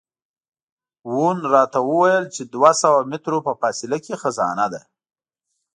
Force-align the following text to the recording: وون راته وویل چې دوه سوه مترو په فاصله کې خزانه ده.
وون 1.11 1.37
راته 1.53 1.79
وویل 1.89 2.25
چې 2.35 2.41
دوه 2.53 2.71
سوه 2.81 2.99
مترو 3.11 3.39
په 3.47 3.53
فاصله 3.61 3.97
کې 4.05 4.13
خزانه 4.21 4.65
ده. 4.73 4.81